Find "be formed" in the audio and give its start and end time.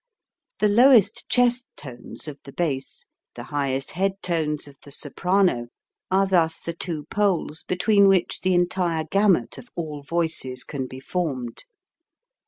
10.87-11.65